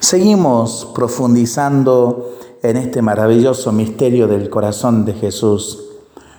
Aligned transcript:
Seguimos 0.00 0.90
profundizando 0.94 2.34
en 2.62 2.76
este 2.76 3.02
maravilloso 3.02 3.72
misterio 3.72 4.26
del 4.26 4.48
corazón 4.48 5.04
de 5.04 5.14
Jesús. 5.14 5.84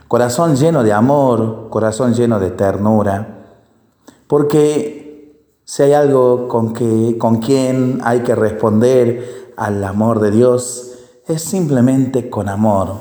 Corazón 0.08 0.56
lleno 0.56 0.84
de 0.84 0.94
amor, 0.94 1.68
corazón 1.70 2.14
lleno 2.14 2.40
de 2.40 2.52
ternura. 2.52 3.46
Porque 4.28 5.42
si 5.64 5.84
hay 5.84 5.94
algo 5.94 6.48
con, 6.48 6.74
que, 6.74 7.18
con 7.18 7.38
quien 7.38 8.00
hay 8.04 8.22
que 8.22 8.36
responder 8.36 9.54
al 9.58 9.84
amor 9.84 10.20
de 10.20 10.32
Dios, 10.32 10.94
es 11.28 11.42
simplemente 11.42 12.30
con 12.30 12.50
amor. 12.50 12.94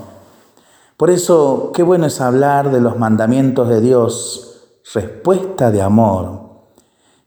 Por 0.97 1.11
eso, 1.11 1.73
qué 1.75 1.83
bueno 1.83 2.07
es 2.07 2.21
hablar 2.21 2.71
de 2.71 2.81
los 2.81 2.99
mandamientos 2.99 3.69
de 3.69 3.81
Dios, 3.81 4.67
respuesta 4.95 5.71
de 5.71 5.83
amor. 5.83 6.41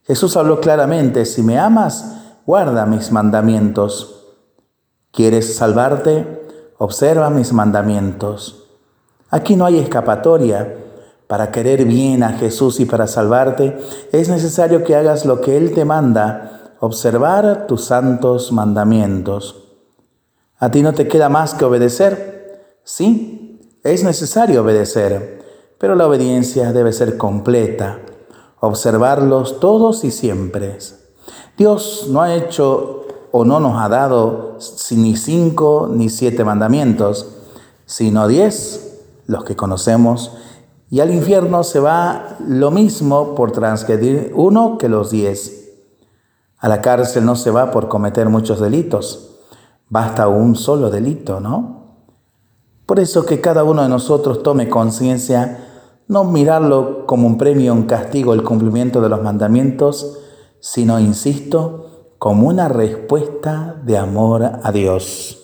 Jesús 0.05 0.37
habló 0.37 0.59
claramente, 0.61 1.25
si 1.25 1.43
me 1.43 1.59
amas, 1.59 2.16
guarda 2.47 2.85
mis 2.85 3.11
mandamientos. 3.11 4.23
¿Quieres 5.11 5.57
salvarte? 5.57 6.47
Observa 6.77 7.29
mis 7.29 7.51
mandamientos. 7.51 8.69
Aquí 9.29 9.57
no 9.57 9.65
hay 9.65 9.77
escapatoria. 9.77 10.75
Para 11.27 11.51
querer 11.51 11.83
bien 11.83 12.23
a 12.23 12.31
Jesús 12.31 12.79
y 12.79 12.85
para 12.85 13.05
salvarte, 13.05 13.77
es 14.13 14.29
necesario 14.29 14.85
que 14.85 14.95
hagas 14.95 15.25
lo 15.25 15.41
que 15.41 15.57
Él 15.57 15.73
te 15.73 15.83
manda, 15.83 16.71
observar 16.79 17.67
tus 17.67 17.83
santos 17.83 18.53
mandamientos. 18.53 19.65
¿A 20.57 20.71
ti 20.71 20.81
no 20.81 20.93
te 20.93 21.09
queda 21.09 21.27
más 21.27 21.53
que 21.53 21.65
obedecer? 21.65 22.77
Sí, 22.85 23.59
es 23.83 24.05
necesario 24.05 24.61
obedecer, 24.61 25.43
pero 25.77 25.95
la 25.95 26.07
obediencia 26.07 26.71
debe 26.71 26.93
ser 26.93 27.17
completa, 27.17 27.99
observarlos 28.61 29.59
todos 29.59 30.05
y 30.05 30.11
siempre. 30.11 30.77
Dios 31.57 32.05
no 32.11 32.21
ha 32.21 32.35
hecho 32.35 33.05
o 33.31 33.43
no 33.43 33.59
nos 33.59 33.81
ha 33.81 33.89
dado 33.89 34.57
ni 34.91 35.15
cinco 35.15 35.89
ni 35.91 36.09
siete 36.09 36.43
mandamientos, 36.43 37.27
sino 37.85 38.27
diez, 38.27 39.01
los 39.25 39.43
que 39.43 39.55
conocemos, 39.55 40.37
y 40.89 40.99
al 40.99 41.11
infierno 41.11 41.63
se 41.63 41.79
va 41.79 42.37
lo 42.47 42.69
mismo 42.69 43.33
por 43.33 43.51
transgredir 43.51 44.31
uno 44.35 44.77
que 44.77 44.87
los 44.87 45.09
diez. 45.09 45.73
A 46.59 46.69
la 46.69 46.81
cárcel 46.81 47.25
no 47.25 47.35
se 47.35 47.49
va 47.49 47.71
por 47.71 47.87
cometer 47.87 48.29
muchos 48.29 48.59
delitos, 48.59 49.39
basta 49.89 50.27
un 50.27 50.55
solo 50.55 50.91
delito, 50.91 51.39
¿no? 51.39 51.95
Por 52.85 52.99
eso 52.99 53.25
que 53.25 53.41
cada 53.41 53.63
uno 53.63 53.81
de 53.81 53.89
nosotros 53.89 54.43
tome 54.43 54.69
conciencia, 54.69 55.65
no 56.07 56.23
mirarlo 56.23 57.05
como 57.07 57.27
un 57.27 57.37
premio, 57.37 57.73
un 57.73 57.83
castigo, 57.83 58.33
el 58.33 58.43
cumplimiento 58.43 59.01
de 59.01 59.09
los 59.09 59.21
mandamientos, 59.23 60.19
sino, 60.59 60.99
insisto, 60.99 62.13
como 62.17 62.47
una 62.47 62.67
respuesta 62.67 63.79
de 63.83 63.97
amor 63.97 64.43
a 64.63 64.71
Dios. 64.71 65.37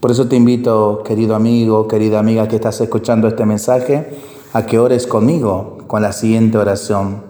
Por 0.00 0.10
eso 0.10 0.26
te 0.26 0.36
invito, 0.36 1.02
querido 1.02 1.34
amigo, 1.34 1.88
querida 1.88 2.18
amiga 2.18 2.48
que 2.48 2.56
estás 2.56 2.80
escuchando 2.80 3.28
este 3.28 3.46
mensaje, 3.46 4.18
a 4.52 4.66
que 4.66 4.78
ores 4.78 5.06
conmigo 5.06 5.78
con 5.86 6.02
la 6.02 6.12
siguiente 6.12 6.58
oración. 6.58 7.22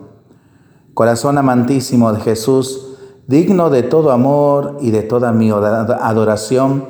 Corazón 0.92 1.38
amantísimo 1.38 2.12
de 2.12 2.20
Jesús, 2.20 2.96
digno 3.26 3.70
de 3.70 3.82
todo 3.82 4.10
amor 4.10 4.78
y 4.80 4.90
de 4.90 5.02
toda 5.02 5.32
mi 5.32 5.50
adoración, 5.50 6.86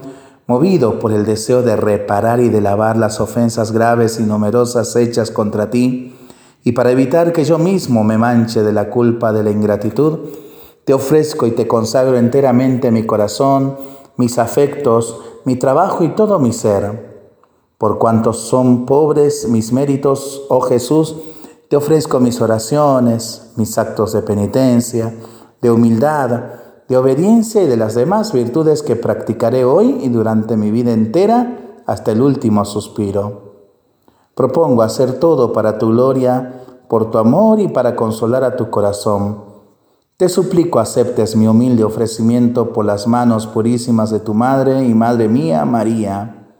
movido 0.46 0.98
por 0.98 1.12
el 1.12 1.24
deseo 1.24 1.62
de 1.62 1.76
reparar 1.76 2.40
y 2.40 2.48
de 2.48 2.60
lavar 2.60 2.96
las 2.96 3.20
ofensas 3.20 3.72
graves 3.72 4.18
y 4.20 4.24
numerosas 4.24 4.94
hechas 4.96 5.30
contra 5.30 5.70
ti, 5.70 6.14
y 6.64 6.72
para 6.72 6.90
evitar 6.90 7.32
que 7.32 7.44
yo 7.44 7.58
mismo 7.58 8.04
me 8.04 8.16
manche 8.16 8.62
de 8.62 8.72
la 8.72 8.88
culpa 8.88 9.34
de 9.34 9.42
la 9.42 9.50
ingratitud, 9.50 10.18
te 10.84 10.94
ofrezco 10.94 11.46
y 11.46 11.50
te 11.50 11.68
consagro 11.68 12.16
enteramente 12.16 12.90
mi 12.90 13.04
corazón, 13.04 13.76
mis 14.16 14.38
afectos, 14.38 15.20
mi 15.44 15.56
trabajo 15.56 16.04
y 16.04 16.14
todo 16.14 16.38
mi 16.38 16.54
ser. 16.54 17.28
Por 17.76 17.98
cuantos 17.98 18.38
son 18.38 18.86
pobres 18.86 19.46
mis 19.48 19.72
méritos, 19.72 20.46
oh 20.48 20.62
Jesús, 20.62 21.16
te 21.68 21.76
ofrezco 21.76 22.18
mis 22.18 22.40
oraciones, 22.40 23.52
mis 23.56 23.76
actos 23.76 24.14
de 24.14 24.22
penitencia, 24.22 25.14
de 25.60 25.70
humildad, 25.70 26.44
de 26.88 26.96
obediencia 26.96 27.62
y 27.62 27.66
de 27.66 27.76
las 27.76 27.94
demás 27.94 28.32
virtudes 28.32 28.82
que 28.82 28.96
practicaré 28.96 29.66
hoy 29.66 29.98
y 30.00 30.08
durante 30.08 30.56
mi 30.56 30.70
vida 30.70 30.92
entera 30.92 31.82
hasta 31.86 32.12
el 32.12 32.22
último 32.22 32.64
suspiro. 32.64 33.43
Propongo 34.34 34.82
hacer 34.82 35.20
todo 35.20 35.52
para 35.52 35.78
tu 35.78 35.88
gloria, 35.88 36.64
por 36.88 37.10
tu 37.10 37.18
amor 37.18 37.60
y 37.60 37.68
para 37.68 37.96
consolar 37.96 38.44
a 38.44 38.56
tu 38.56 38.70
corazón. 38.70 39.44
Te 40.16 40.28
suplico 40.28 40.78
aceptes 40.78 41.34
mi 41.34 41.46
humilde 41.46 41.82
ofrecimiento 41.82 42.72
por 42.72 42.84
las 42.84 43.06
manos 43.06 43.46
purísimas 43.46 44.10
de 44.10 44.20
tu 44.20 44.32
Madre 44.32 44.84
y 44.84 44.94
Madre 44.94 45.28
mía, 45.28 45.64
María. 45.64 46.52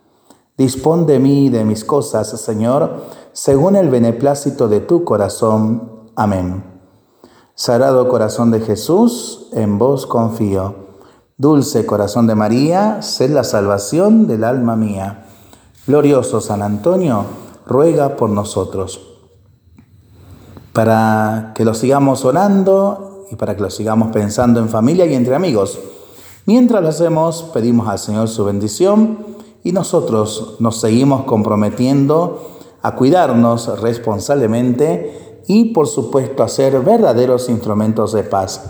Dispón 0.56 1.06
de 1.06 1.18
mí 1.18 1.46
y 1.46 1.48
de 1.50 1.64
mis 1.64 1.84
cosas, 1.84 2.28
Señor, 2.40 3.04
según 3.32 3.76
el 3.76 3.90
beneplácito 3.90 4.68
de 4.68 4.80
tu 4.80 5.04
corazón. 5.04 6.10
Amén. 6.16 6.64
Sagrado 7.54 8.08
corazón 8.08 8.50
de 8.50 8.60
Jesús, 8.60 9.48
en 9.52 9.78
vos 9.78 10.06
confío. 10.06 10.74
Dulce 11.36 11.86
corazón 11.86 12.26
de 12.26 12.34
María, 12.34 13.02
sé 13.02 13.28
la 13.28 13.44
salvación 13.44 14.26
del 14.26 14.44
alma 14.44 14.76
mía. 14.76 15.26
Glorioso 15.86 16.40
San 16.40 16.62
Antonio, 16.62 17.24
ruega 17.66 18.16
por 18.16 18.30
nosotros. 18.30 19.00
Para 20.72 21.52
que 21.54 21.64
lo 21.64 21.74
sigamos 21.74 22.24
orando 22.24 23.26
y 23.30 23.36
para 23.36 23.56
que 23.56 23.62
lo 23.62 23.70
sigamos 23.70 24.10
pensando 24.12 24.60
en 24.60 24.68
familia 24.68 25.06
y 25.06 25.14
entre 25.14 25.34
amigos. 25.34 25.78
Mientras 26.46 26.82
lo 26.82 26.88
hacemos, 26.88 27.50
pedimos 27.54 27.88
al 27.88 27.98
Señor 27.98 28.28
su 28.28 28.44
bendición 28.44 29.18
y 29.62 29.72
nosotros 29.72 30.56
nos 30.60 30.80
seguimos 30.80 31.24
comprometiendo 31.24 32.50
a 32.82 32.94
cuidarnos 32.94 33.80
responsablemente 33.80 35.42
y 35.46 35.72
por 35.72 35.88
supuesto 35.88 36.42
a 36.42 36.48
ser 36.48 36.80
verdaderos 36.80 37.48
instrumentos 37.48 38.12
de 38.12 38.24
paz. 38.24 38.62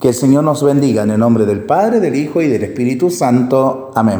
Que 0.00 0.08
el 0.08 0.14
Señor 0.14 0.44
nos 0.44 0.62
bendiga 0.62 1.02
en 1.02 1.10
el 1.10 1.20
nombre 1.20 1.44
del 1.44 1.64
Padre, 1.64 2.00
del 2.00 2.16
Hijo 2.16 2.40
y 2.40 2.48
del 2.48 2.64
Espíritu 2.64 3.10
Santo. 3.10 3.90
Amén. 3.94 4.18